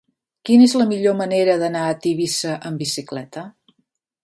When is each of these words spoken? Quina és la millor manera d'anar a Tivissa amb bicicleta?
Quina 0.49 0.63
és 0.69 0.71
la 0.81 0.87
millor 0.93 1.15
manera 1.19 1.59
d'anar 1.65 1.85
a 1.89 1.99
Tivissa 2.07 2.57
amb 2.71 2.85
bicicleta? 2.85 3.47